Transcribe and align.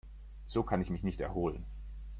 So 0.47 0.63
kann 0.63 0.81
ich 0.81 0.89
mich 0.89 1.03
nicht 1.03 1.21
erholen. 1.21 1.63